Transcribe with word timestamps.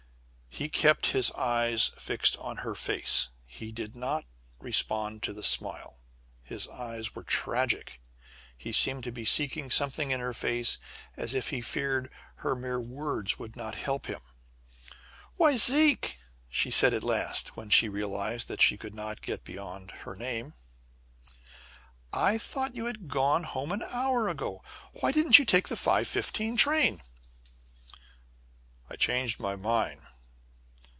He 0.53 0.67
kept 0.67 1.07
his 1.07 1.31
eyes 1.31 1.91
fixed 1.97 2.35
on 2.37 2.57
her 2.57 2.75
face. 2.75 3.29
He 3.45 3.71
did 3.71 3.95
not 3.95 4.25
respond 4.59 5.23
to 5.23 5.31
the 5.31 5.43
smile. 5.43 6.01
His 6.43 6.67
eyes 6.67 7.15
were 7.15 7.23
tragic. 7.23 8.01
He 8.57 8.73
seemed 8.73 9.05
to 9.05 9.13
be 9.13 9.23
seeking 9.23 9.71
something 9.71 10.11
in 10.11 10.19
her 10.19 10.33
face 10.33 10.77
as 11.15 11.33
if 11.33 11.51
he 11.51 11.61
feared 11.61 12.11
her 12.43 12.53
mere 12.53 12.81
words 12.81 13.39
would 13.39 13.55
not 13.55 13.75
help 13.75 14.07
him. 14.07 14.19
"Why, 15.37 15.55
Zeke," 15.55 16.17
she 16.49 16.69
said 16.69 16.93
at 16.93 17.01
last, 17.01 17.55
when 17.55 17.69
she 17.69 17.87
realized 17.87 18.49
that 18.49 18.61
he 18.63 18.77
could 18.77 18.93
not 18.93 19.21
get 19.21 19.45
beyond 19.45 19.91
her 20.01 20.17
name, 20.17 20.55
"I 22.11 22.37
thought 22.37 22.75
you 22.75 22.87
had 22.87 23.07
gone 23.07 23.43
home 23.43 23.71
an 23.71 23.83
hour 23.83 24.27
ago! 24.27 24.65
Why 24.91 25.13
didn't 25.13 25.39
you 25.39 25.45
take 25.45 25.69
the 25.69 25.75
5.15 25.75 26.57
train?" 26.57 27.01
"I 28.89 28.97
changed 28.97 29.39
my 29.39 29.55
mind! 29.55 30.01